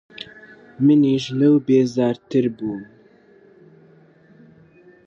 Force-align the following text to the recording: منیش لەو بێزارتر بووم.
منیش 0.85 1.25
لەو 1.39 1.55
بێزارتر 1.67 2.45
بووم. 2.57 2.83